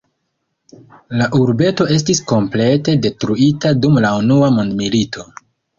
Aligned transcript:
La 1.21 1.27
urbeto 1.41 1.87
estis 1.97 2.23
komplete 2.33 2.99
detruita 3.05 3.77
dum 3.85 4.05
la 4.09 4.17
unua 4.25 4.53
mondmilito. 4.59 5.33